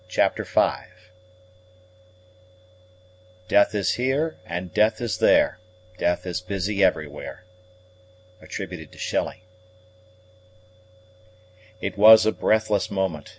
[0.07, 0.93] CHAPTER V
[3.47, 5.59] Death is here and death is there,
[5.99, 7.45] Death is busy everywhere.
[8.49, 9.43] SHELLEY
[11.81, 13.29] It was a breathless moment.